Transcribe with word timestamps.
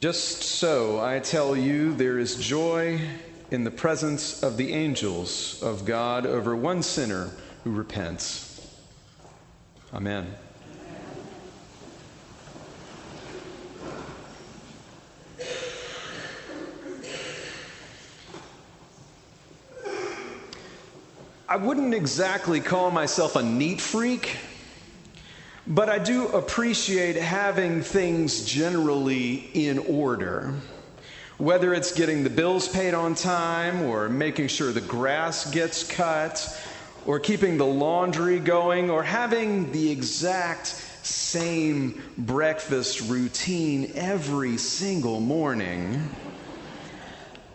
Just 0.00 0.42
so 0.42 0.98
I 0.98 1.18
tell 1.18 1.54
you, 1.54 1.92
there 1.92 2.18
is 2.18 2.36
joy 2.36 2.98
in 3.50 3.64
the 3.64 3.70
presence 3.70 4.42
of 4.42 4.56
the 4.56 4.72
angels 4.72 5.62
of 5.62 5.84
God 5.84 6.24
over 6.24 6.56
one 6.56 6.82
sinner 6.82 7.32
who 7.64 7.70
repents. 7.70 8.66
Amen. 9.92 10.34
I 21.46 21.56
wouldn't 21.56 21.92
exactly 21.92 22.60
call 22.60 22.90
myself 22.90 23.36
a 23.36 23.42
neat 23.42 23.82
freak, 23.82 24.34
but 25.70 25.88
I 25.88 26.00
do 26.00 26.26
appreciate 26.26 27.14
having 27.14 27.80
things 27.80 28.44
generally 28.44 29.48
in 29.54 29.78
order. 29.78 30.52
Whether 31.38 31.72
it's 31.72 31.92
getting 31.92 32.24
the 32.24 32.28
bills 32.28 32.66
paid 32.66 32.92
on 32.92 33.14
time, 33.14 33.82
or 33.82 34.08
making 34.08 34.48
sure 34.48 34.72
the 34.72 34.80
grass 34.80 35.48
gets 35.52 35.84
cut, 35.84 36.60
or 37.06 37.20
keeping 37.20 37.56
the 37.56 37.66
laundry 37.66 38.40
going, 38.40 38.90
or 38.90 39.04
having 39.04 39.70
the 39.70 39.92
exact 39.92 40.66
same 41.02 42.02
breakfast 42.18 43.02
routine 43.02 43.92
every 43.94 44.56
single 44.56 45.20
morning. 45.20 46.10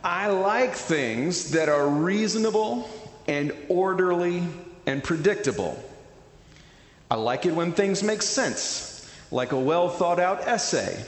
I 0.05 0.27
like 0.27 0.73
things 0.73 1.51
that 1.51 1.67
are 1.67 1.87
reasonable 1.87 2.89
and 3.27 3.51
orderly 3.67 4.41
and 4.85 5.03
predictable. 5.03 5.83
I 7.09 7.15
like 7.15 7.45
it 7.45 7.53
when 7.53 7.71
things 7.71 8.01
make 8.01 8.23
sense, 8.23 9.11
like 9.31 9.51
a 9.51 9.59
well 9.59 9.89
thought 9.89 10.19
out 10.19 10.47
essay, 10.47 11.03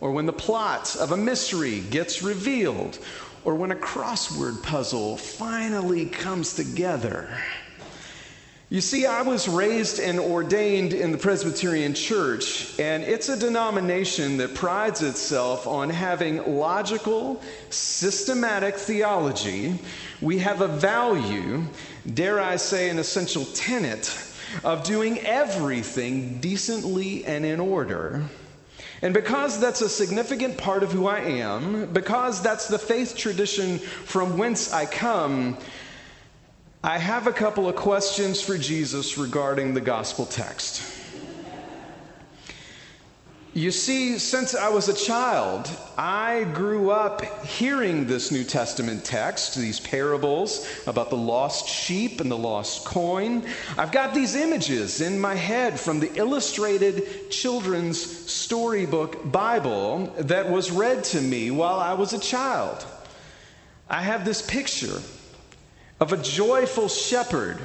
or 0.00 0.12
when 0.12 0.26
the 0.26 0.32
plot 0.32 0.94
of 0.96 1.10
a 1.10 1.16
mystery 1.16 1.80
gets 1.80 2.22
revealed, 2.22 2.98
or 3.44 3.54
when 3.56 3.72
a 3.72 3.76
crossword 3.76 4.62
puzzle 4.62 5.16
finally 5.16 6.06
comes 6.06 6.54
together. 6.54 7.28
You 8.68 8.80
see, 8.80 9.04
I 9.04 9.22
was 9.22 9.48
raised 9.48 9.98
and 9.98 10.20
ordained 10.20 10.92
in 10.92 11.10
the 11.10 11.18
Presbyterian 11.18 11.92
Church, 11.92 12.78
and 12.78 13.02
it's 13.02 13.28
a 13.28 13.36
denomination 13.36 14.36
that 14.36 14.54
prides 14.54 15.02
itself 15.02 15.66
on 15.66 15.90
having 15.90 16.56
logical, 16.56 17.42
systematic 17.70 18.76
theology. 18.76 19.76
We 20.20 20.38
have 20.38 20.60
a 20.60 20.68
value, 20.68 21.64
dare 22.14 22.38
I 22.40 22.54
say, 22.54 22.90
an 22.90 23.00
essential 23.00 23.44
tenet 23.46 24.04
of 24.64 24.84
doing 24.84 25.18
everything 25.20 26.40
decently 26.40 27.24
and 27.24 27.44
in 27.44 27.60
order. 27.60 28.24
And 29.02 29.14
because 29.14 29.58
that's 29.58 29.80
a 29.80 29.88
significant 29.88 30.58
part 30.58 30.82
of 30.82 30.92
who 30.92 31.06
I 31.06 31.20
am, 31.20 31.92
because 31.92 32.42
that's 32.42 32.68
the 32.68 32.78
faith 32.78 33.16
tradition 33.16 33.78
from 33.78 34.36
whence 34.36 34.72
I 34.72 34.84
come, 34.84 35.56
I 36.82 36.98
have 36.98 37.26
a 37.26 37.32
couple 37.32 37.68
of 37.68 37.76
questions 37.76 38.40
for 38.40 38.58
Jesus 38.58 39.18
regarding 39.18 39.74
the 39.74 39.80
gospel 39.80 40.26
text. 40.26 40.99
You 43.52 43.72
see, 43.72 44.16
since 44.18 44.54
I 44.54 44.68
was 44.68 44.88
a 44.88 44.94
child, 44.94 45.68
I 45.98 46.44
grew 46.54 46.90
up 46.90 47.44
hearing 47.44 48.06
this 48.06 48.30
New 48.30 48.44
Testament 48.44 49.04
text, 49.04 49.56
these 49.56 49.80
parables 49.80 50.64
about 50.86 51.10
the 51.10 51.16
lost 51.16 51.68
sheep 51.68 52.20
and 52.20 52.30
the 52.30 52.38
lost 52.38 52.84
coin. 52.84 53.44
I've 53.76 53.90
got 53.90 54.14
these 54.14 54.36
images 54.36 55.00
in 55.00 55.20
my 55.20 55.34
head 55.34 55.80
from 55.80 55.98
the 55.98 56.14
illustrated 56.14 57.32
children's 57.32 58.00
storybook 58.00 59.32
Bible 59.32 60.14
that 60.16 60.48
was 60.48 60.70
read 60.70 61.02
to 61.04 61.20
me 61.20 61.50
while 61.50 61.80
I 61.80 61.94
was 61.94 62.12
a 62.12 62.20
child. 62.20 62.86
I 63.88 64.02
have 64.02 64.24
this 64.24 64.42
picture 64.42 65.02
of 65.98 66.12
a 66.12 66.16
joyful 66.16 66.86
shepherd 66.88 67.58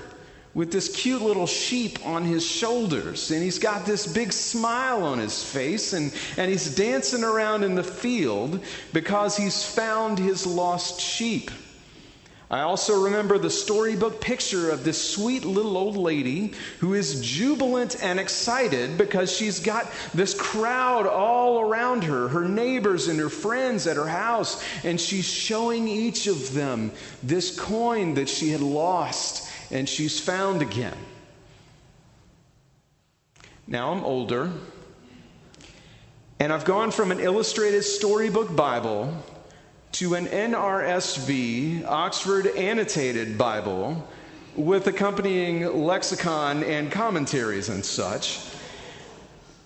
with 0.55 0.71
this 0.71 0.87
cute 0.95 1.21
little 1.21 1.45
sheep 1.45 2.03
on 2.05 2.23
his 2.23 2.43
shoulders. 2.43 3.29
And 3.29 3.43
he's 3.43 3.59
got 3.59 3.85
this 3.85 4.11
big 4.11 4.31
smile 4.33 5.03
on 5.03 5.19
his 5.19 5.43
face, 5.43 5.93
and, 5.93 6.11
and 6.37 6.49
he's 6.49 6.73
dancing 6.73 7.23
around 7.23 7.63
in 7.63 7.75
the 7.75 7.83
field 7.83 8.63
because 8.93 9.37
he's 9.37 9.63
found 9.63 10.17
his 10.17 10.47
lost 10.47 10.99
sheep. 10.99 11.51
I 12.49 12.61
also 12.61 13.05
remember 13.05 13.37
the 13.39 13.49
storybook 13.49 14.21
picture 14.21 14.69
of 14.69 14.83
this 14.83 15.01
sweet 15.01 15.43
little 15.43 15.75
old 15.75 15.97
lady 15.97 16.53
who 16.79 16.93
is 16.93 17.19
jubilant 17.19 18.01
and 18.03 18.19
excited 18.19 18.99
because 18.99 19.35
she's 19.35 19.59
got 19.59 19.91
this 20.13 20.35
crowd 20.35 21.07
all 21.07 21.59
around 21.59 22.03
her, 22.03 22.27
her 22.27 22.47
neighbors 22.47 23.07
and 23.07 23.19
her 23.19 23.29
friends 23.29 23.87
at 23.87 23.97
her 23.97 24.07
house, 24.07 24.63
and 24.83 25.01
she's 25.01 25.25
showing 25.25 25.87
each 25.87 26.27
of 26.27 26.53
them 26.53 26.91
this 27.23 27.59
coin 27.59 28.13
that 28.13 28.29
she 28.29 28.51
had 28.51 28.61
lost 28.61 29.49
and 29.71 29.87
she's 29.87 30.19
found 30.19 30.61
again. 30.61 30.97
Now 33.67 33.91
I'm 33.91 34.03
older, 34.03 34.51
and 36.39 36.53
I've 36.53 36.65
gone 36.65 36.91
from 36.91 37.11
an 37.11 37.19
illustrated 37.19 37.83
storybook 37.83 38.55
Bible 38.55 39.23
to 39.93 40.15
an 40.15 40.27
NRSV, 40.27 41.85
Oxford 41.85 42.47
Annotated 42.47 43.37
Bible, 43.37 44.07
with 44.55 44.87
accompanying 44.87 45.65
lexicon 45.85 46.63
and 46.63 46.91
commentaries 46.91 47.69
and 47.69 47.83
such. 47.83 48.39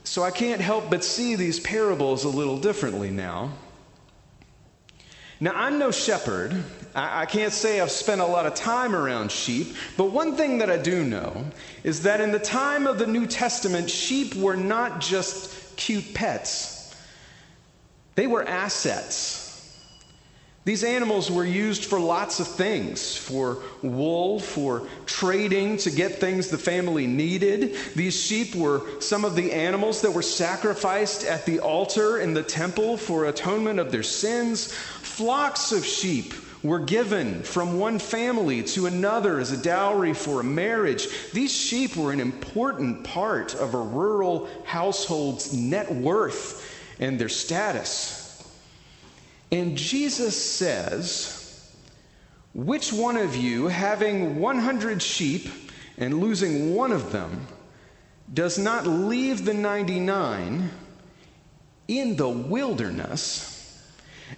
So 0.04 0.24
I 0.24 0.32
can't 0.32 0.62
help 0.62 0.90
but 0.90 1.04
see 1.04 1.36
these 1.36 1.60
parables 1.60 2.24
a 2.24 2.30
little 2.30 2.60
differently 2.60 3.10
now. 3.10 3.52
Now, 5.40 5.54
I'm 5.56 5.80
no 5.80 5.92
shepherd. 5.92 6.54
I, 6.94 7.22
I, 7.22 7.26
can't 7.26 7.54
say 7.54 7.80
I've 7.80 7.92
spent 7.92 8.20
a 8.20 8.26
lot 8.26 8.46
of 8.46 8.56
time 8.56 8.94
around 8.94 9.32
sheep, 9.32 9.76
but 9.96 10.12
one 10.12 10.36
thing 10.36 10.58
that 10.58 10.70
I 10.70 10.78
do 10.78 11.04
know 11.04 11.46
is 11.84 12.04
that 12.04 12.20
in 12.20 12.32
the 12.32 12.40
time 12.40 12.88
of 12.88 13.00
the 13.00 13.08
New 13.08 13.26
Testament, 13.26 13.90
sheep 13.90 14.36
were 14.36 14.58
not 14.58 15.00
just 15.00 15.78
cute 15.78 16.14
pets, 16.14 16.94
they 18.16 18.28
were 18.28 18.44
assets. 18.44 19.49
These 20.66 20.84
animals 20.84 21.32
were 21.32 21.46
used 21.46 21.86
for 21.86 22.00
lots 22.00 22.40
of 22.40 22.48
things 22.48 23.16
for 23.16 23.64
wool, 23.82 24.40
for 24.40 24.88
trading 25.06 25.78
to 25.78 25.90
get 25.90 26.20
things 26.20 26.50
the 26.50 26.58
family 26.58 27.08
needed. 27.08 27.76
These 27.96 28.22
sheep 28.22 28.54
were 28.54 29.02
some 29.02 29.26
of 29.26 29.36
the 29.36 29.52
animals 29.54 30.02
that 30.02 30.12
were 30.12 30.22
sacrificed 30.22 31.24
at 31.24 31.46
the 31.46 31.60
altar 31.60 32.20
in 32.20 32.34
the 32.34 32.44
temple 32.44 32.98
for 32.98 33.26
atonement 33.26 33.80
of 33.80 33.92
their 33.92 34.04
sins. 34.04 34.72
Flocks 34.72 35.72
of 35.72 35.86
sheep 35.86 36.34
were 36.62 36.80
given 36.80 37.42
from 37.42 37.80
one 37.80 37.98
family 37.98 38.62
to 38.62 38.86
another 38.86 39.40
as 39.40 39.52
a 39.52 39.58
dowry 39.58 40.14
for 40.14 40.42
a 40.42 40.44
marriage. 40.44 41.08
These 41.32 41.54
sheep 41.54 41.96
were 41.96 42.12
an 42.12 42.20
important 42.20 43.06
part 43.06 43.56
of 43.56 43.74
a 43.74 43.82
rural 43.82 44.50
household's 44.66 45.54
net 45.54 45.90
worth 45.90 46.66
and 47.00 47.18
their 47.18 47.30
status. 47.30 48.19
And 49.52 49.78
Jesus 49.78 50.36
says, 50.42 51.74
Which 52.54 52.94
one 52.94 53.18
of 53.18 53.36
you, 53.36 53.68
having 53.68 54.40
100 54.40 55.02
sheep 55.02 55.50
and 55.98 56.20
losing 56.20 56.76
one 56.76 56.92
of 56.92 57.12
them, 57.12 57.48
does 58.32 58.60
not 58.60 58.86
leave 58.86 59.46
the 59.46 59.54
99 59.54 60.70
in 61.88 62.16
the 62.16 62.30
wilderness 62.30 63.56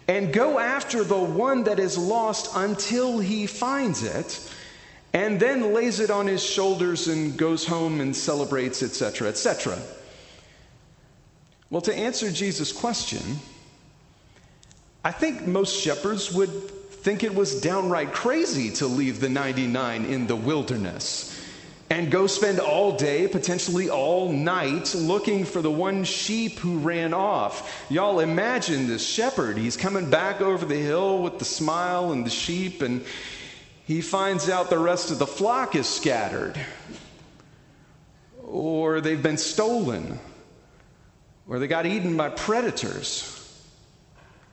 and 0.08 0.32
go 0.32 0.58
after 0.58 1.04
the 1.04 1.20
one 1.20 1.66
that 1.66 1.78
is 1.78 1.98
lost 1.98 2.52
until 2.56 3.20
he 3.20 3.48
finds 3.48 4.04
it? 4.04 4.50
and 5.14 5.40
then 5.40 5.74
lays 5.74 6.00
it 6.00 6.10
on 6.10 6.28
his 6.28 6.44
shoulders 6.44 7.08
and 7.08 7.38
goes 7.38 7.66
home 7.66 8.00
and 8.00 8.16
celebrates, 8.16 8.82
etc., 8.82 9.28
etc. 9.28 9.78
Well, 11.70 11.82
to 11.82 11.94
answer 11.94 12.32
Jesus' 12.32 12.72
question, 12.72 13.40
I 15.04 15.12
think 15.12 15.48
most 15.48 15.80
shepherds 15.80 16.32
would 16.32 16.50
think 16.50 17.24
it 17.24 17.34
was 17.34 17.60
downright 17.60 18.14
crazy 18.14 18.70
to 18.74 18.86
leave 18.86 19.20
the 19.20 19.30
99 19.30 20.06
in 20.06 20.28
the 20.28 20.36
wilderness 20.36 21.36
and 21.90 22.10
go 22.10 22.26
spend 22.26 22.60
all 22.62 22.96
day, 22.96 23.28
potentially 23.28 23.90
all 23.90 24.32
night, 24.32 24.96
looking 24.96 25.44
for 25.44 25.62
the 25.62 25.70
one 25.70 26.06
sheep 26.06 26.58
who 26.60 26.78
ran 26.78 27.14
off. 27.14 27.86
Y'all 27.90 28.22
imagine 28.22 28.88
this 28.88 29.06
shepherd. 29.06 29.58
He's 29.58 29.76
coming 29.76 30.10
back 30.10 30.40
over 30.40 30.66
the 30.66 30.78
hill 30.78 31.22
with 31.22 31.38
the 31.38 31.44
smile 31.44 32.14
and 32.14 32.26
the 32.26 32.30
sheep, 32.30 32.82
and 32.82 33.04
he 33.86 34.00
finds 34.00 34.50
out 34.50 34.70
the 34.70 34.80
rest 34.80 35.12
of 35.12 35.20
the 35.20 35.28
flock 35.28 35.76
is 35.76 35.86
scattered, 35.86 36.58
or 38.42 39.02
they've 39.02 39.22
been 39.22 39.38
stolen, 39.38 40.18
or 41.46 41.60
they 41.60 41.68
got 41.68 41.86
eaten 41.86 42.16
by 42.16 42.30
predators. 42.30 43.41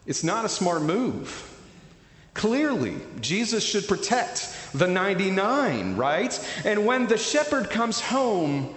It's 0.08 0.25
not 0.25 0.44
a 0.44 0.49
smart 0.49 0.82
move. 0.82 1.44
Clearly, 2.34 2.96
Jesus 3.20 3.64
should 3.64 3.87
protect 3.87 4.52
the 4.75 4.88
99, 4.88 5.96
right? 5.96 6.32
And 6.64 6.84
when 6.87 7.06
the 7.06 7.19
shepherd 7.19 7.70
comes 7.70 8.00
home, 8.00 8.75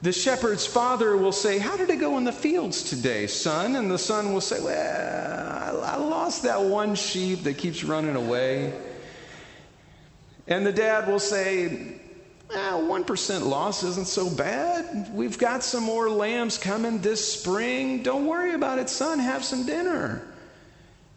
The 0.00 0.12
shepherd's 0.12 0.64
father 0.64 1.16
will 1.16 1.32
say, 1.32 1.58
How 1.58 1.76
did 1.76 1.90
it 1.90 1.98
go 1.98 2.18
in 2.18 2.24
the 2.24 2.32
fields 2.32 2.84
today, 2.84 3.26
son? 3.26 3.74
And 3.74 3.90
the 3.90 3.98
son 3.98 4.32
will 4.32 4.40
say, 4.40 4.60
Well, 4.62 5.82
I 5.82 5.96
lost 5.96 6.44
that 6.44 6.60
one 6.62 6.94
sheep 6.94 7.42
that 7.42 7.58
keeps 7.58 7.82
running 7.82 8.14
away. 8.14 8.72
And 10.46 10.64
the 10.64 10.72
dad 10.72 11.08
will 11.08 11.18
say, 11.18 12.00
ah, 12.54 12.78
1% 12.80 13.46
loss 13.46 13.82
isn't 13.82 14.06
so 14.06 14.30
bad. 14.30 15.12
We've 15.12 15.38
got 15.38 15.62
some 15.62 15.82
more 15.82 16.08
lambs 16.08 16.58
coming 16.58 16.98
this 16.98 17.32
spring. 17.32 18.02
Don't 18.02 18.26
worry 18.26 18.54
about 18.54 18.78
it, 18.78 18.88
son. 18.88 19.18
Have 19.18 19.44
some 19.44 19.66
dinner. 19.66 20.22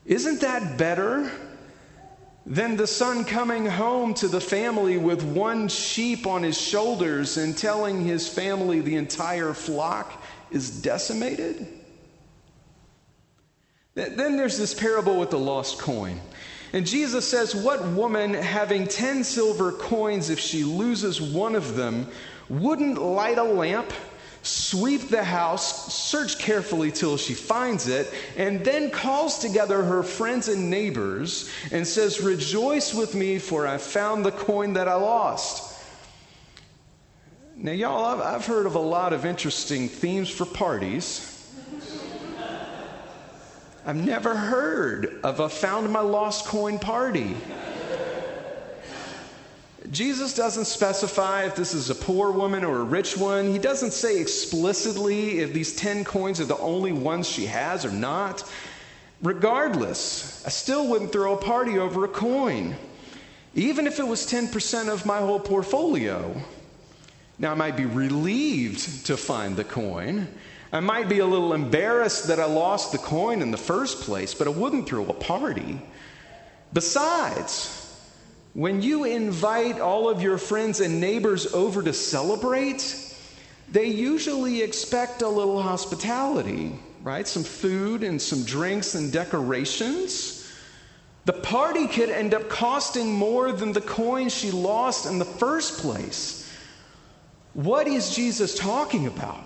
Isn't 0.05 0.41
that 0.41 0.77
better 0.77 1.31
than 2.45 2.75
the 2.75 2.87
son 2.87 3.23
coming 3.23 3.65
home 3.65 4.13
to 4.15 4.27
the 4.27 4.41
family 4.41 4.97
with 4.97 5.23
one 5.23 5.67
sheep 5.67 6.25
on 6.25 6.43
his 6.43 6.59
shoulders 6.59 7.37
and 7.37 7.57
telling 7.57 8.03
his 8.03 8.27
family 8.27 8.81
the 8.81 8.95
entire 8.95 9.53
flock 9.53 10.23
is 10.49 10.81
decimated? 10.81 11.67
Then 13.93 14.37
there's 14.37 14.57
this 14.57 14.73
parable 14.73 15.19
with 15.19 15.29
the 15.29 15.39
lost 15.39 15.77
coin. 15.77 16.19
And 16.73 16.85
Jesus 16.85 17.27
says, 17.29 17.53
What 17.53 17.85
woman 17.89 18.33
having 18.33 18.87
10 18.87 19.23
silver 19.23 19.71
coins, 19.71 20.29
if 20.29 20.39
she 20.39 20.63
loses 20.63 21.21
one 21.21 21.55
of 21.55 21.75
them, 21.75 22.07
wouldn't 22.49 23.01
light 23.01 23.37
a 23.37 23.43
lamp, 23.43 23.91
sweep 24.41 25.09
the 25.09 25.23
house, 25.23 25.93
search 25.93 26.39
carefully 26.39 26.91
till 26.91 27.17
she 27.17 27.33
finds 27.33 27.87
it, 27.87 28.11
and 28.37 28.63
then 28.63 28.89
calls 28.89 29.39
together 29.39 29.83
her 29.83 30.01
friends 30.01 30.47
and 30.47 30.69
neighbors 30.69 31.49
and 31.71 31.85
says, 31.85 32.21
Rejoice 32.21 32.93
with 32.93 33.15
me, 33.15 33.37
for 33.37 33.67
I 33.67 33.77
found 33.77 34.25
the 34.25 34.31
coin 34.31 34.73
that 34.73 34.87
I 34.87 34.95
lost. 34.95 35.67
Now, 37.57 37.73
y'all, 37.73 38.05
I've, 38.05 38.21
I've 38.21 38.45
heard 38.45 38.65
of 38.65 38.75
a 38.75 38.79
lot 38.79 39.13
of 39.13 39.25
interesting 39.25 39.87
themes 39.87 40.29
for 40.29 40.45
parties. 40.45 41.40
I've 43.83 43.95
never 43.95 44.35
heard 44.35 45.19
of 45.23 45.39
a 45.39 45.49
found 45.49 45.91
my 45.91 46.01
lost 46.01 46.45
coin 46.45 46.77
party. 46.77 47.35
Jesus 49.89 50.35
doesn't 50.35 50.65
specify 50.65 51.45
if 51.45 51.55
this 51.55 51.73
is 51.73 51.89
a 51.89 51.95
poor 51.95 52.31
woman 52.31 52.63
or 52.63 52.77
a 52.77 52.83
rich 52.83 53.17
one. 53.17 53.51
He 53.51 53.57
doesn't 53.57 53.91
say 53.91 54.21
explicitly 54.21 55.39
if 55.39 55.51
these 55.51 55.75
10 55.75 56.03
coins 56.03 56.39
are 56.39 56.45
the 56.45 56.57
only 56.59 56.91
ones 56.91 57.27
she 57.27 57.47
has 57.47 57.83
or 57.83 57.91
not. 57.91 58.49
Regardless, 59.23 60.45
I 60.45 60.49
still 60.49 60.87
wouldn't 60.87 61.11
throw 61.11 61.33
a 61.33 61.37
party 61.37 61.79
over 61.79 62.05
a 62.05 62.07
coin, 62.07 62.75
even 63.55 63.87
if 63.87 63.99
it 63.99 64.07
was 64.07 64.25
10% 64.31 64.89
of 64.89 65.07
my 65.07 65.19
whole 65.19 65.39
portfolio. 65.39 66.39
Now, 67.39 67.51
I 67.51 67.55
might 67.55 67.75
be 67.75 67.85
relieved 67.85 69.07
to 69.07 69.17
find 69.17 69.55
the 69.55 69.63
coin. 69.63 70.27
I 70.73 70.79
might 70.79 71.09
be 71.09 71.19
a 71.19 71.25
little 71.25 71.53
embarrassed 71.53 72.27
that 72.27 72.39
I 72.39 72.45
lost 72.45 72.93
the 72.93 72.97
coin 72.97 73.41
in 73.41 73.51
the 73.51 73.57
first 73.57 74.01
place, 74.01 74.33
but 74.33 74.47
I 74.47 74.51
wouldn't 74.51 74.87
throw 74.87 75.05
a 75.05 75.13
party. 75.13 75.81
Besides, 76.71 77.77
when 78.53 78.81
you 78.81 79.03
invite 79.03 79.81
all 79.81 80.09
of 80.09 80.21
your 80.21 80.37
friends 80.37 80.79
and 80.79 81.01
neighbors 81.01 81.53
over 81.53 81.83
to 81.83 81.91
celebrate, 81.91 83.15
they 83.69 83.85
usually 83.85 84.61
expect 84.61 85.21
a 85.21 85.27
little 85.27 85.61
hospitality, 85.61 86.79
right? 87.03 87.27
Some 87.27 87.43
food 87.43 88.03
and 88.03 88.21
some 88.21 88.43
drinks 88.43 88.95
and 88.95 89.11
decorations. 89.11 90.49
The 91.25 91.33
party 91.33 91.87
could 91.87 92.09
end 92.09 92.33
up 92.33 92.47
costing 92.49 93.13
more 93.13 93.51
than 93.51 93.73
the 93.73 93.81
coin 93.81 94.29
she 94.29 94.51
lost 94.51 95.05
in 95.05 95.19
the 95.19 95.25
first 95.25 95.79
place. 95.79 96.49
What 97.53 97.87
is 97.87 98.15
Jesus 98.15 98.55
talking 98.57 99.07
about? 99.07 99.43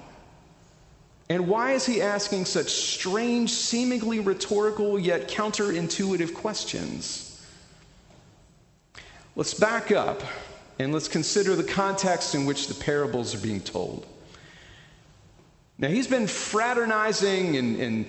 And 1.28 1.48
why 1.48 1.72
is 1.72 1.86
he 1.86 2.02
asking 2.02 2.46
such 2.46 2.70
strange, 2.70 3.52
seemingly 3.52 4.20
rhetorical, 4.20 5.00
yet 5.00 5.28
counterintuitive 5.28 6.34
questions? 6.36 7.44
Let's 9.36 9.54
back 9.54 9.92
up 9.92 10.22
and 10.78 10.94
let's 10.94 11.08
consider 11.08 11.56
the 11.56 11.64
context 11.64 12.36
in 12.36 12.46
which 12.46 12.68
the 12.68 12.74
parables 12.76 13.34
are 13.34 13.40
being 13.40 13.62
told. 13.62 14.06
Now, 15.78 15.90
he's 15.90 16.08
been 16.08 16.28
fraternizing 16.28 17.58
and, 17.58 17.80
and, 17.80 18.06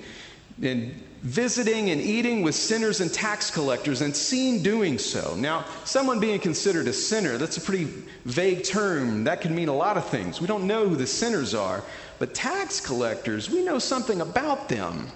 and 0.63 1.03
visiting 1.23 1.91
and 1.91 2.01
eating 2.01 2.43
with 2.43 2.55
sinners 2.55 3.01
and 3.01 3.13
tax 3.13 3.51
collectors 3.51 4.03
and 4.03 4.15
seen 4.15 4.63
doing 4.63 4.99
so. 4.99 5.35
Now, 5.37 5.65
someone 5.85 6.21
being 6.21 6.39
considered 6.39 6.87
a 6.87 6.93
sinner, 6.93 7.39
that's 7.39 7.57
a 7.57 7.61
pretty 7.61 7.85
vague 8.25 8.63
term. 8.63 9.25
That 9.25 9.41
can 9.41 9.55
mean 9.55 9.69
a 9.69 9.75
lot 9.75 9.97
of 9.97 10.07
things. 10.09 10.41
We 10.41 10.47
don't 10.47 10.69
know 10.69 10.89
who 10.89 10.95
the 10.95 11.09
sinners 11.09 11.55
are, 11.55 11.83
but 12.19 12.35
tax 12.35 12.81
collectors, 12.81 13.51
we 13.51 13.63
know 13.63 13.79
something 13.79 14.21
about 14.21 14.69
them. 14.69 15.09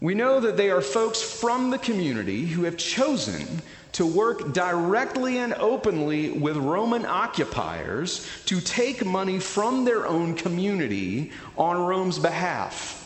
We 0.00 0.14
know 0.14 0.40
that 0.40 0.56
they 0.56 0.70
are 0.70 0.80
folks 0.80 1.20
from 1.20 1.70
the 1.70 1.78
community 1.78 2.46
who 2.46 2.64
have 2.64 2.76
chosen 2.76 3.62
to 3.92 4.06
work 4.06 4.52
directly 4.52 5.38
and 5.38 5.52
openly 5.54 6.30
with 6.30 6.56
Roman 6.56 7.04
occupiers 7.04 8.26
to 8.46 8.60
take 8.60 9.04
money 9.04 9.38
from 9.38 9.84
their 9.84 10.06
own 10.06 10.34
community 10.34 11.32
on 11.58 11.76
Rome's 11.76 12.18
behalf. 12.18 12.96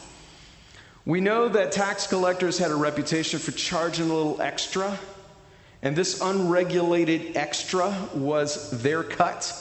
We 1.06 1.20
know 1.20 1.48
that 1.48 1.72
tax 1.72 2.06
collectors 2.06 2.58
had 2.58 2.70
a 2.70 2.76
reputation 2.76 3.38
for 3.38 3.52
charging 3.52 4.08
a 4.08 4.14
little 4.14 4.40
extra, 4.40 4.98
and 5.82 5.96
this 5.96 6.20
unregulated 6.20 7.36
extra 7.36 7.94
was 8.14 8.70
their 8.82 9.02
cut. 9.02 9.52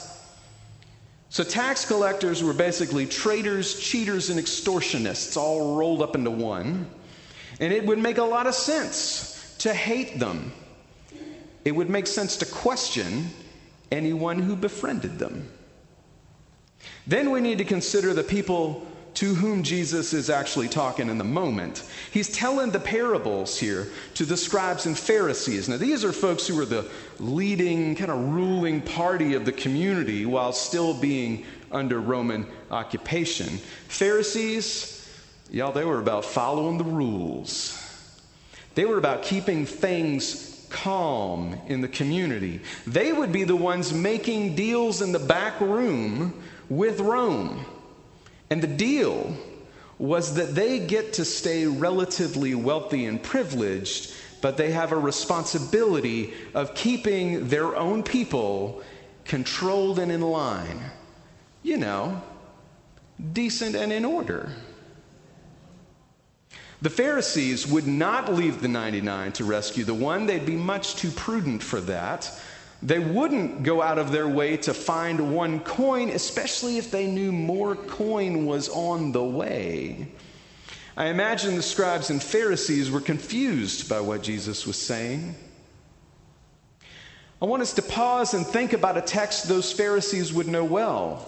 So, 1.34 1.42
tax 1.42 1.84
collectors 1.84 2.42
were 2.42 2.52
basically 2.52 3.06
traitors, 3.06 3.78
cheaters, 3.78 4.30
and 4.30 4.38
extortionists 4.38 5.36
all 5.36 5.76
rolled 5.76 6.00
up 6.00 6.14
into 6.14 6.30
one. 6.30 6.88
And 7.58 7.72
it 7.72 7.84
would 7.84 7.98
make 7.98 8.18
a 8.18 8.22
lot 8.22 8.46
of 8.46 8.54
sense 8.54 9.56
to 9.58 9.74
hate 9.74 10.18
them 10.18 10.52
it 11.64 11.72
would 11.74 11.88
make 11.88 12.06
sense 12.06 12.36
to 12.38 12.46
question 12.46 13.30
anyone 13.90 14.38
who 14.38 14.54
befriended 14.54 15.18
them. 15.18 15.48
Then 17.06 17.30
we 17.30 17.40
need 17.40 17.58
to 17.58 17.64
consider 17.64 18.12
the 18.12 18.22
people 18.22 18.86
to 19.14 19.34
whom 19.34 19.62
Jesus 19.62 20.12
is 20.12 20.28
actually 20.28 20.68
talking 20.68 21.08
in 21.08 21.18
the 21.18 21.24
moment. 21.24 21.84
He's 22.10 22.28
telling 22.28 22.70
the 22.70 22.80
parables 22.80 23.58
here 23.58 23.88
to 24.14 24.24
the 24.24 24.36
scribes 24.36 24.86
and 24.86 24.98
Pharisees. 24.98 25.68
Now, 25.68 25.76
these 25.76 26.04
are 26.04 26.12
folks 26.12 26.46
who 26.46 26.60
are 26.60 26.66
the 26.66 26.90
leading, 27.20 27.94
kind 27.94 28.10
of 28.10 28.18
ruling 28.34 28.80
party 28.80 29.34
of 29.34 29.44
the 29.44 29.52
community 29.52 30.26
while 30.26 30.52
still 30.52 30.94
being 30.94 31.46
under 31.70 32.00
Roman 32.00 32.46
occupation. 32.70 33.58
Pharisees, 33.88 35.08
y'all, 35.50 35.72
they 35.72 35.84
were 35.84 36.00
about 36.00 36.24
following 36.24 36.78
the 36.78 36.84
rules, 36.84 37.80
they 38.74 38.84
were 38.84 38.98
about 38.98 39.22
keeping 39.22 39.66
things 39.66 40.66
calm 40.70 41.56
in 41.68 41.80
the 41.80 41.88
community. 41.88 42.60
They 42.84 43.12
would 43.12 43.30
be 43.30 43.44
the 43.44 43.54
ones 43.54 43.92
making 43.92 44.56
deals 44.56 45.00
in 45.02 45.12
the 45.12 45.20
back 45.20 45.60
room 45.60 46.42
with 46.68 46.98
Rome. 46.98 47.64
And 48.50 48.62
the 48.62 48.66
deal 48.66 49.36
was 49.98 50.34
that 50.34 50.54
they 50.54 50.78
get 50.78 51.14
to 51.14 51.24
stay 51.24 51.66
relatively 51.66 52.54
wealthy 52.54 53.06
and 53.06 53.22
privileged, 53.22 54.12
but 54.40 54.56
they 54.56 54.72
have 54.72 54.92
a 54.92 54.98
responsibility 54.98 56.34
of 56.52 56.74
keeping 56.74 57.48
their 57.48 57.74
own 57.76 58.02
people 58.02 58.82
controlled 59.24 59.98
and 59.98 60.12
in 60.12 60.20
line. 60.20 60.80
You 61.62 61.78
know, 61.78 62.22
decent 63.32 63.74
and 63.74 63.92
in 63.92 64.04
order. 64.04 64.52
The 66.82 66.90
Pharisees 66.90 67.66
would 67.66 67.86
not 67.86 68.34
leave 68.34 68.60
the 68.60 68.68
99 68.68 69.32
to 69.32 69.44
rescue 69.44 69.84
the 69.84 69.94
one. 69.94 70.26
They'd 70.26 70.44
be 70.44 70.56
much 70.56 70.96
too 70.96 71.10
prudent 71.10 71.62
for 71.62 71.80
that. 71.80 72.30
They 72.84 72.98
wouldn't 72.98 73.62
go 73.62 73.80
out 73.80 73.98
of 73.98 74.12
their 74.12 74.28
way 74.28 74.58
to 74.58 74.74
find 74.74 75.34
one 75.34 75.60
coin, 75.60 76.10
especially 76.10 76.76
if 76.76 76.90
they 76.90 77.06
knew 77.06 77.32
more 77.32 77.74
coin 77.74 78.44
was 78.44 78.68
on 78.68 79.10
the 79.12 79.24
way. 79.24 80.08
I 80.94 81.06
imagine 81.06 81.56
the 81.56 81.62
scribes 81.62 82.10
and 82.10 82.22
Pharisees 82.22 82.90
were 82.90 83.00
confused 83.00 83.88
by 83.88 84.00
what 84.00 84.22
Jesus 84.22 84.66
was 84.66 84.76
saying. 84.76 85.34
I 87.40 87.46
want 87.46 87.62
us 87.62 87.72
to 87.74 87.82
pause 87.82 88.34
and 88.34 88.46
think 88.46 88.74
about 88.74 88.98
a 88.98 89.02
text 89.02 89.48
those 89.48 89.72
Pharisees 89.72 90.34
would 90.34 90.46
know 90.46 90.64
well. 90.64 91.26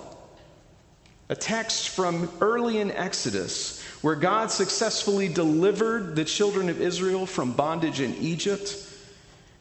A 1.31 1.35
text 1.35 1.89
from 1.89 2.31
early 2.43 2.79
in 2.79 2.91
Exodus 2.91 3.83
where 4.03 4.15
God 4.15 4.51
successfully 4.51 5.29
delivered 5.29 6.15
the 6.15 6.25
children 6.25 6.69
of 6.69 6.81
Israel 6.83 7.27
from 7.27 7.53
bondage 7.53 8.01
in 8.01 8.15
Egypt. 8.17 8.86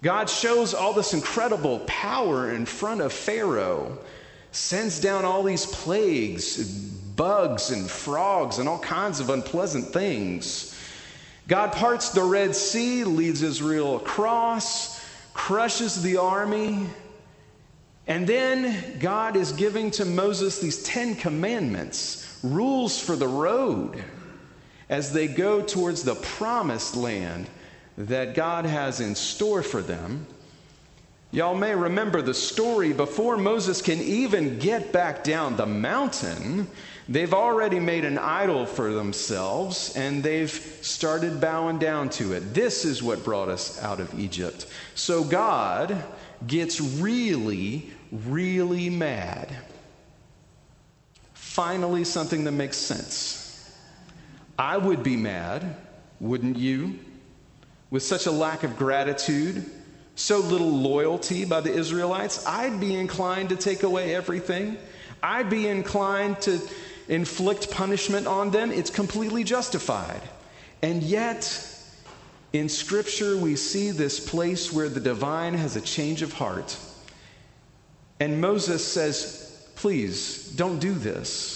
God 0.02 0.30
shows 0.30 0.74
all 0.74 0.94
this 0.94 1.14
incredible 1.14 1.80
power 1.88 2.52
in 2.52 2.66
front 2.66 3.02
of 3.02 3.12
Pharaoh, 3.12 3.98
sends 4.52 5.00
down 5.00 5.25
all 5.25 5.44
these 5.44 5.66
plagues, 5.66 6.58
bugs 7.16 7.72
and 7.72 7.90
frogs, 7.90 8.60
and 8.60 8.70
all 8.70 8.80
kinds 8.80 9.20
of 9.20 9.30
unpleasant 9.30 9.88
things. 9.88 10.78
God 11.48 11.72
parts 11.74 12.10
the 12.10 12.24
Red 12.24 12.56
Sea, 12.56 13.04
leads 13.04 13.42
Israel 13.42 13.98
across, 13.98 15.04
crushes 15.34 16.02
the 16.02 16.18
army, 16.18 16.88
And 18.08 18.28
then 18.28 19.00
God 19.00 19.36
is 19.36 19.52
giving 19.52 19.92
to 19.92 20.06
Moses 20.06 20.60
these 20.60 20.84
Ten 20.84 21.16
Commandments, 21.16 22.40
rules 22.44 23.00
for 23.00 23.16
the 23.16 23.28
road 23.28 24.04
as 24.90 25.12
they 25.12 25.28
go 25.28 25.62
towards 25.62 26.04
the 26.04 26.16
promised 26.16 26.96
land 26.96 27.48
that 27.98 28.36
God 28.36 28.66
has 28.66 29.00
in 29.00 29.16
store 29.16 29.64
for 29.64 29.82
them. 29.82 30.28
Y'all 31.32 31.56
may 31.56 31.75
remember 31.75 32.22
the 32.22 32.34
story 32.34 32.94
before 32.94 33.38
Moses 33.38 33.82
can 33.82 34.00
even 34.00 34.60
get 34.60 34.92
back 34.92 35.24
down 35.24 35.58
the 35.58 35.66
mountain. 35.66 36.68
They've 37.10 37.34
already 37.34 37.80
made 37.80 38.06
an 38.06 38.18
idol 38.18 38.66
for 38.66 38.94
themselves 38.94 39.96
and 39.96 40.24
they've 40.24 40.50
started 40.50 41.42
bowing 41.42 41.78
down 41.78 42.10
to 42.12 42.34
it. 42.34 42.54
This 42.54 42.86
is 42.86 43.04
what 43.04 43.24
brought 43.24 43.50
us 43.50 43.82
out 43.84 44.00
of 44.00 44.18
Egypt. 44.20 44.68
So 44.96 45.24
God 45.24 46.04
gets 46.48 46.80
really, 46.80 47.92
really 48.12 48.90
mad. 48.90 49.54
Finally, 51.34 52.06
something 52.06 52.44
that 52.46 52.52
makes 52.52 52.78
sense. 52.78 53.72
I 54.58 54.78
would 54.78 55.04
be 55.04 55.18
mad, 55.18 55.75
wouldn't 56.20 56.58
you? 56.58 57.00
With 57.92 58.04
such 58.04 58.25
a 58.25 58.32
lack 58.32 58.63
of 58.63 58.77
gratitude, 58.77 59.70
so 60.15 60.39
little 60.39 60.72
loyalty 60.72 61.46
by 61.46 61.62
the 61.62 61.74
Israelites, 61.74 62.46
I'd 62.46 62.80
be 62.80 62.96
inclined 62.96 63.50
to 63.50 63.56
take 63.56 63.84
away 63.84 64.15
everything. 64.15 64.77
I'd 65.22 65.50
be 65.50 65.68
inclined 65.68 66.42
to 66.42 66.60
inflict 67.08 67.70
punishment 67.70 68.27
on 68.27 68.51
them. 68.51 68.72
It's 68.72 68.89
completely 68.89 69.44
justified. 69.44 70.22
And 70.82 71.04
yet, 71.04 71.68
in 72.54 72.70
Scripture, 72.70 73.38
we 73.38 73.56
see 73.56 73.92
this 73.92 74.20
place 74.20 74.72
where 74.72 74.89
the 74.89 75.00
divine 75.00 75.54
has 75.54 75.75
a 75.75 75.82
change 75.82 76.22
of 76.22 76.34
heart. 76.34 76.77
And 78.20 78.39
Moses 78.39 78.86
says, 78.86 79.68
Please, 79.75 80.51
don't 80.56 80.80
do 80.80 80.94
this. 80.94 81.55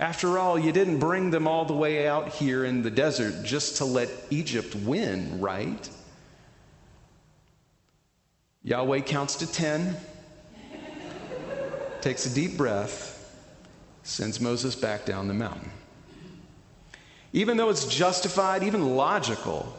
After 0.00 0.38
all, 0.38 0.58
you 0.58 0.70
didn't 0.70 0.98
bring 0.98 1.30
them 1.30 1.48
all 1.48 1.64
the 1.64 1.74
way 1.74 2.06
out 2.06 2.28
here 2.28 2.64
in 2.64 2.82
the 2.82 2.90
desert 2.90 3.44
just 3.44 3.78
to 3.78 3.84
let 3.84 4.08
Egypt 4.30 4.74
win, 4.76 5.40
right? 5.40 5.90
Yahweh 8.62 9.00
counts 9.00 9.36
to 9.36 9.50
10, 9.50 9.96
takes 12.00 12.26
a 12.26 12.34
deep 12.34 12.56
breath, 12.56 13.14
sends 14.04 14.40
Moses 14.40 14.76
back 14.76 15.04
down 15.04 15.26
the 15.26 15.34
mountain. 15.34 15.70
Even 17.32 17.56
though 17.56 17.68
it's 17.68 17.86
justified, 17.86 18.62
even 18.62 18.96
logical, 18.96 19.74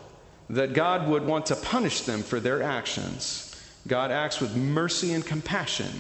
that 0.49 0.73
God 0.73 1.07
would 1.07 1.25
want 1.25 1.45
to 1.47 1.55
punish 1.55 2.01
them 2.01 2.23
for 2.23 2.39
their 2.39 2.61
actions, 2.61 3.55
God 3.87 4.11
acts 4.11 4.41
with 4.41 4.55
mercy 4.55 5.13
and 5.13 5.25
compassion, 5.25 5.91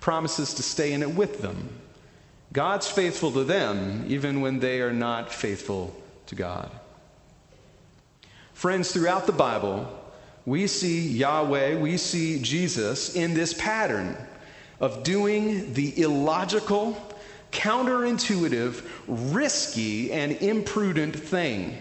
promises 0.00 0.54
to 0.54 0.62
stay 0.62 0.92
in 0.92 1.02
it 1.02 1.10
with 1.10 1.42
them. 1.42 1.79
God's 2.52 2.88
faithful 2.88 3.30
to 3.32 3.44
them 3.44 4.04
even 4.08 4.40
when 4.40 4.58
they 4.58 4.80
are 4.80 4.92
not 4.92 5.32
faithful 5.32 5.94
to 6.26 6.34
God. 6.34 6.70
Friends, 8.54 8.92
throughout 8.92 9.26
the 9.26 9.32
Bible, 9.32 9.88
we 10.44 10.66
see 10.66 11.08
Yahweh, 11.08 11.76
we 11.76 11.96
see 11.96 12.40
Jesus 12.42 13.14
in 13.14 13.34
this 13.34 13.54
pattern 13.54 14.16
of 14.80 15.02
doing 15.02 15.72
the 15.74 16.00
illogical, 16.00 17.00
counterintuitive, 17.52 18.82
risky, 19.06 20.12
and 20.12 20.32
imprudent 20.32 21.14
thing. 21.14 21.76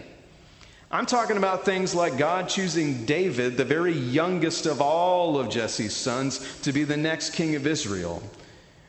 I'm 0.92 1.06
talking 1.06 1.38
about 1.38 1.66
things 1.66 1.94
like 1.94 2.18
God 2.18 2.50
choosing 2.50 3.06
David, 3.06 3.58
the 3.58 3.66
very 3.66 3.94
youngest 3.94 4.66
of 4.66 4.82
all 4.82 5.40
of 5.40 5.50
Jesse's 5.50 5.96
sons, 5.96 6.62
to 6.62 6.74
be 6.74 6.84
the 6.84 6.98
next 6.98 7.34
king 7.34 7.56
of 7.56 7.68
Israel. 7.68 8.24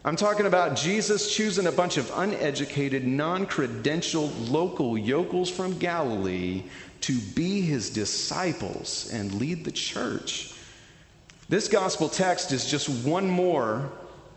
I'm 0.03 0.17
talking 0.17 0.47
about 0.47 0.77
Jesus 0.77 1.35
choosing 1.35 1.67
a 1.67 1.73
bunch 1.73 1.99
of 1.99 2.11
uneducated, 2.17 3.07
non 3.07 3.47
credentialed 3.47 4.51
local 4.51 4.97
yokels 4.97 5.51
from 5.51 5.79
Galilee 5.79 6.63
to 7.03 7.19
be 7.19 7.61
his 7.61 7.91
disciples 7.91 9.11
and 9.13 9.35
lead 9.35 9.65
the 9.65 9.73
church. 9.73 10.55
This 11.51 11.69
gospel 11.69 12.09
text 12.09 12.51
is 12.51 12.71
just 12.71 12.89
one 13.05 13.29
more 13.29 13.93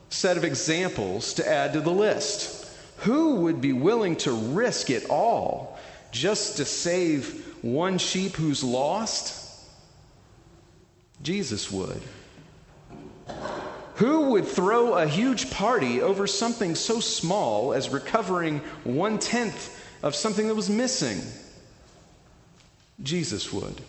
set 0.09 0.35
of 0.35 0.43
examples 0.43 1.33
to 1.35 1.47
add 1.49 1.73
to 1.73 1.81
the 1.81 1.91
list. 1.91 2.69
Who 2.97 3.35
would 3.41 3.61
be 3.61 3.71
willing 3.71 4.17
to 4.17 4.31
risk 4.33 4.89
it 4.89 5.09
all 5.09 5.79
just 6.11 6.57
to 6.57 6.65
save 6.65 7.55
one 7.63 7.97
sheep 7.97 8.35
who's 8.35 8.63
lost? 8.65 9.39
Jesus 11.21 11.71
would. 11.71 12.01
Who 13.95 14.31
would 14.31 14.47
throw 14.47 14.93
a 14.95 15.07
huge 15.07 15.51
party 15.51 16.01
over 16.01 16.25
something 16.25 16.75
so 16.75 16.99
small 16.99 17.73
as 17.73 17.89
recovering 17.89 18.59
one 18.83 19.19
tenth 19.19 19.79
of 20.01 20.15
something 20.15 20.47
that 20.47 20.55
was 20.55 20.69
missing? 20.69 21.21
Jesus 23.01 23.53
would. 23.53 23.81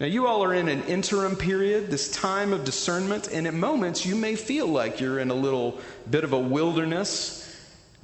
Now, 0.00 0.06
you 0.06 0.26
all 0.26 0.44
are 0.44 0.54
in 0.54 0.68
an 0.68 0.84
interim 0.84 1.34
period, 1.34 1.90
this 1.90 2.10
time 2.10 2.52
of 2.52 2.64
discernment, 2.64 3.28
and 3.32 3.48
at 3.48 3.54
moments 3.54 4.06
you 4.06 4.14
may 4.14 4.36
feel 4.36 4.68
like 4.68 5.00
you're 5.00 5.18
in 5.18 5.30
a 5.30 5.34
little 5.34 5.78
bit 6.08 6.22
of 6.22 6.32
a 6.32 6.38
wilderness 6.38 7.44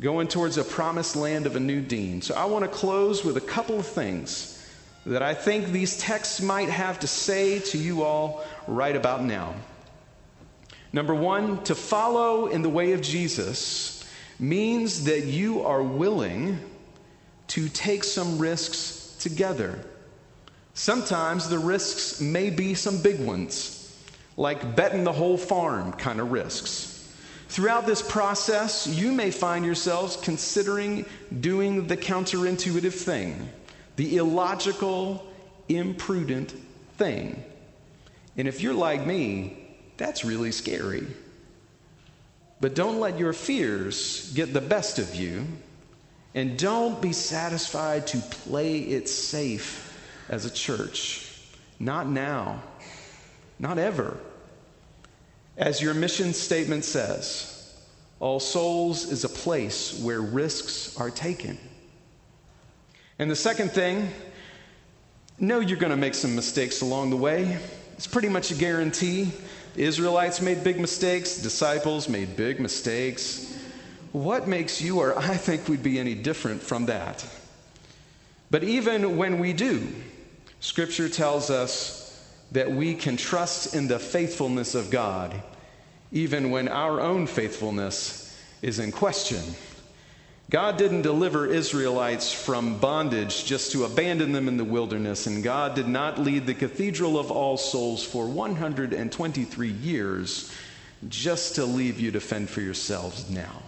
going 0.00 0.26
towards 0.26 0.58
a 0.58 0.64
promised 0.64 1.14
land 1.14 1.46
of 1.46 1.54
a 1.54 1.60
new 1.60 1.80
dean. 1.80 2.20
So, 2.20 2.34
I 2.34 2.46
want 2.46 2.64
to 2.64 2.70
close 2.70 3.24
with 3.24 3.36
a 3.36 3.40
couple 3.40 3.78
of 3.78 3.86
things 3.86 4.50
that 5.06 5.22
I 5.22 5.34
think 5.34 5.68
these 5.68 5.96
texts 5.96 6.40
might 6.40 6.68
have 6.68 6.98
to 7.00 7.06
say 7.06 7.60
to 7.60 7.78
you 7.78 8.02
all 8.02 8.44
right 8.66 8.96
about 8.96 9.22
now. 9.22 9.54
Number 10.94 11.12
one, 11.12 11.60
to 11.64 11.74
follow 11.74 12.46
in 12.46 12.62
the 12.62 12.68
way 12.68 12.92
of 12.92 13.00
Jesus 13.00 14.04
means 14.38 15.06
that 15.06 15.24
you 15.24 15.62
are 15.64 15.82
willing 15.82 16.60
to 17.48 17.68
take 17.68 18.04
some 18.04 18.38
risks 18.38 19.16
together. 19.18 19.84
Sometimes 20.74 21.48
the 21.48 21.58
risks 21.58 22.20
may 22.20 22.48
be 22.48 22.74
some 22.74 23.02
big 23.02 23.18
ones, 23.18 23.92
like 24.36 24.76
betting 24.76 25.02
the 25.02 25.10
whole 25.10 25.36
farm 25.36 25.94
kind 25.94 26.20
of 26.20 26.30
risks. 26.30 27.12
Throughout 27.48 27.86
this 27.86 28.00
process, 28.00 28.86
you 28.86 29.10
may 29.10 29.32
find 29.32 29.64
yourselves 29.64 30.16
considering 30.16 31.06
doing 31.40 31.88
the 31.88 31.96
counterintuitive 31.96 32.94
thing, 32.94 33.48
the 33.96 34.18
illogical, 34.18 35.26
imprudent 35.68 36.54
thing. 36.98 37.42
And 38.36 38.46
if 38.46 38.60
you're 38.60 38.74
like 38.74 39.04
me, 39.04 39.63
that's 39.96 40.24
really 40.24 40.52
scary. 40.52 41.06
But 42.60 42.74
don't 42.74 43.00
let 43.00 43.18
your 43.18 43.32
fears 43.32 44.32
get 44.34 44.52
the 44.52 44.60
best 44.60 44.98
of 44.98 45.14
you, 45.14 45.46
and 46.34 46.58
don't 46.58 47.00
be 47.00 47.12
satisfied 47.12 48.06
to 48.08 48.18
play 48.18 48.78
it 48.78 49.08
safe 49.08 49.96
as 50.28 50.44
a 50.44 50.50
church. 50.50 51.30
Not 51.78 52.08
now, 52.08 52.62
not 53.58 53.78
ever. 53.78 54.16
As 55.56 55.80
your 55.80 55.94
mission 55.94 56.32
statement 56.32 56.84
says, 56.84 57.74
All 58.18 58.40
Souls 58.40 59.10
is 59.10 59.24
a 59.24 59.28
place 59.28 60.00
where 60.00 60.20
risks 60.20 60.96
are 60.96 61.10
taken. 61.10 61.58
And 63.18 63.30
the 63.30 63.36
second 63.36 63.70
thing, 63.70 64.08
know 65.38 65.60
you're 65.60 65.78
going 65.78 65.90
to 65.90 65.96
make 65.96 66.14
some 66.14 66.34
mistakes 66.34 66.80
along 66.80 67.10
the 67.10 67.16
way. 67.16 67.58
It's 67.92 68.08
pretty 68.08 68.28
much 68.28 68.50
a 68.50 68.54
guarantee. 68.54 69.30
Israelites 69.76 70.40
made 70.40 70.62
big 70.62 70.78
mistakes, 70.78 71.38
disciples 71.38 72.08
made 72.08 72.36
big 72.36 72.60
mistakes. 72.60 73.58
What 74.12 74.46
makes 74.46 74.80
you 74.80 75.00
or 75.00 75.18
I 75.18 75.36
think 75.36 75.68
we'd 75.68 75.82
be 75.82 75.98
any 75.98 76.14
different 76.14 76.62
from 76.62 76.86
that? 76.86 77.26
But 78.50 78.62
even 78.62 79.16
when 79.16 79.40
we 79.40 79.52
do, 79.52 79.88
Scripture 80.60 81.08
tells 81.08 81.50
us 81.50 82.24
that 82.52 82.70
we 82.70 82.94
can 82.94 83.16
trust 83.16 83.74
in 83.74 83.88
the 83.88 83.98
faithfulness 83.98 84.74
of 84.74 84.90
God, 84.90 85.42
even 86.12 86.50
when 86.50 86.68
our 86.68 87.00
own 87.00 87.26
faithfulness 87.26 88.38
is 88.62 88.78
in 88.78 88.92
question. 88.92 89.42
God 90.50 90.76
didn't 90.76 91.02
deliver 91.02 91.46
Israelites 91.46 92.30
from 92.32 92.78
bondage 92.78 93.44
just 93.44 93.72
to 93.72 93.84
abandon 93.84 94.32
them 94.32 94.46
in 94.46 94.56
the 94.56 94.64
wilderness, 94.64 95.26
and 95.26 95.42
God 95.42 95.74
did 95.74 95.88
not 95.88 96.18
lead 96.18 96.46
the 96.46 96.54
Cathedral 96.54 97.18
of 97.18 97.30
All 97.30 97.56
Souls 97.56 98.04
for 98.04 98.26
123 98.28 99.68
years 99.68 100.52
just 101.08 101.54
to 101.54 101.64
leave 101.64 101.98
you 101.98 102.10
to 102.12 102.20
fend 102.20 102.50
for 102.50 102.60
yourselves 102.60 103.30
now. 103.30 103.62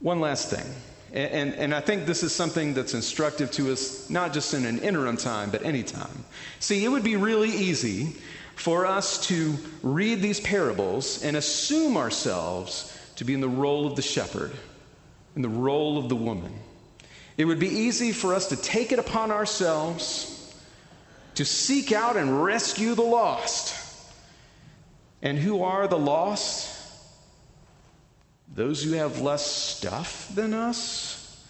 One 0.00 0.20
last 0.20 0.48
thing, 0.48 0.66
and, 1.12 1.32
and, 1.32 1.54
and, 1.54 1.74
I 1.74 1.80
think 1.80 2.06
this 2.06 2.22
is 2.22 2.32
something 2.32 2.74
that's 2.74 2.94
instructive 2.94 3.50
to 3.52 3.72
us, 3.72 4.10
not 4.10 4.32
just 4.32 4.52
in 4.52 4.66
an 4.66 4.80
interim 4.80 5.16
time, 5.16 5.50
but 5.50 5.64
any 5.64 5.82
time. 5.82 6.24
See, 6.60 6.84
it 6.84 6.88
would 6.88 7.04
be 7.04 7.16
really 7.16 7.50
easy 7.50 8.14
for 8.56 8.84
us 8.84 9.26
to 9.28 9.54
read 9.82 10.20
these 10.20 10.40
parables 10.40 11.22
and 11.24 11.36
assume 11.36 11.96
ourselves 11.96 12.93
to 13.16 13.24
be 13.24 13.34
in 13.34 13.40
the 13.40 13.48
role 13.48 13.86
of 13.86 13.96
the 13.96 14.02
shepherd, 14.02 14.52
in 15.36 15.42
the 15.42 15.48
role 15.48 15.98
of 15.98 16.08
the 16.08 16.16
woman. 16.16 16.52
It 17.36 17.44
would 17.44 17.58
be 17.58 17.68
easy 17.68 18.12
for 18.12 18.34
us 18.34 18.48
to 18.48 18.56
take 18.56 18.92
it 18.92 18.98
upon 18.98 19.30
ourselves 19.30 20.34
to 21.34 21.44
seek 21.44 21.92
out 21.92 22.16
and 22.16 22.44
rescue 22.44 22.94
the 22.94 23.02
lost, 23.02 23.80
And 25.22 25.38
who 25.38 25.62
are 25.62 25.88
the 25.88 25.98
lost? 25.98 26.70
Those 28.54 28.82
who 28.82 28.92
have 28.92 29.20
less 29.20 29.44
stuff 29.44 30.30
than 30.34 30.54
us? 30.54 31.44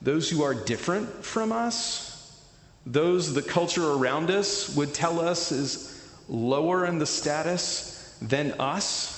Those 0.00 0.30
who 0.30 0.42
are 0.42 0.54
different 0.54 1.24
from 1.24 1.52
us? 1.52 2.42
Those 2.86 3.34
the 3.34 3.42
culture 3.42 3.92
around 3.92 4.30
us 4.30 4.74
would 4.76 4.94
tell 4.94 5.20
us 5.20 5.52
is 5.52 5.94
lower 6.28 6.86
in 6.86 6.98
the 6.98 7.06
status 7.06 8.16
than 8.22 8.52
us? 8.52 9.17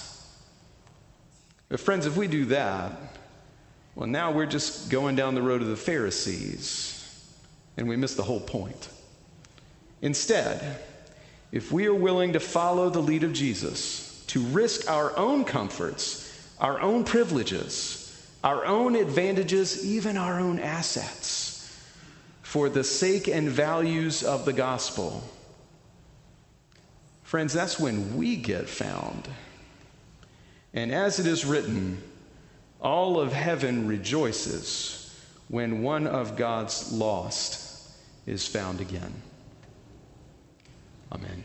But 1.70 1.80
friends, 1.80 2.04
if 2.04 2.16
we 2.16 2.26
do 2.26 2.46
that, 2.46 2.92
well, 3.94 4.08
now 4.08 4.32
we're 4.32 4.46
just 4.46 4.90
going 4.90 5.16
down 5.16 5.34
the 5.34 5.42
road 5.42 5.62
of 5.62 5.68
the 5.68 5.76
Pharisees, 5.76 6.96
and 7.76 7.88
we 7.88 7.96
miss 7.96 8.14
the 8.14 8.24
whole 8.24 8.40
point. 8.40 8.88
Instead, 10.02 10.78
if 11.52 11.70
we 11.70 11.86
are 11.86 11.94
willing 11.94 12.32
to 12.32 12.40
follow 12.40 12.90
the 12.90 13.00
lead 13.00 13.22
of 13.22 13.32
Jesus, 13.32 14.24
to 14.26 14.40
risk 14.40 14.90
our 14.90 15.16
own 15.16 15.44
comforts, 15.44 16.26
our 16.58 16.80
own 16.80 17.04
privileges, 17.04 18.30
our 18.42 18.64
own 18.64 18.96
advantages, 18.96 19.84
even 19.84 20.16
our 20.16 20.40
own 20.40 20.58
assets, 20.58 21.72
for 22.42 22.68
the 22.68 22.82
sake 22.82 23.28
and 23.28 23.48
values 23.48 24.24
of 24.24 24.44
the 24.44 24.52
gospel, 24.52 25.22
friends, 27.22 27.52
that's 27.52 27.78
when 27.78 28.16
we 28.16 28.34
get 28.34 28.68
found. 28.68 29.28
And 30.72 30.92
as 30.92 31.18
it 31.18 31.26
is 31.26 31.44
written, 31.44 32.02
all 32.80 33.20
of 33.20 33.32
heaven 33.32 33.86
rejoices 33.86 35.14
when 35.48 35.82
one 35.82 36.06
of 36.06 36.36
God's 36.36 36.92
lost 36.92 37.90
is 38.26 38.46
found 38.46 38.80
again. 38.80 39.12
Amen. 41.12 41.44